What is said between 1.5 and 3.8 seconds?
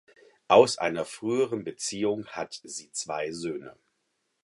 Beziehung hat sie zwei Söhne.